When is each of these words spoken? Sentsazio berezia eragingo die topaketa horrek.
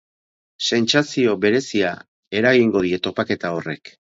Sentsazio 0.69 1.35
berezia 1.45 1.91
eragingo 2.41 2.85
die 2.87 3.01
topaketa 3.09 3.57
horrek. 3.59 3.97